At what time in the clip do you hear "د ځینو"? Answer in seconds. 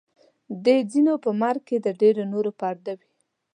0.65-1.13